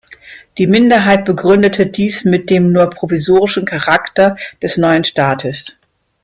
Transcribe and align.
Die 0.57 0.65
Minderheit 0.65 1.25
begründete 1.25 1.85
dies 1.85 2.25
mit 2.25 2.49
dem 2.49 2.71
nur 2.71 2.87
provisorischen 2.87 3.65
Charakter 3.65 4.35
des 4.59 4.77
neuen 4.77 5.03
Staates. 5.03 5.77